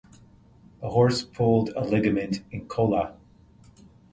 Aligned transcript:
A 0.81 0.89
horse 0.89 1.21
pulled 1.21 1.69
a 1.75 1.81
ligament 1.85 2.41
in 2.51 2.67
cola. 2.67 3.15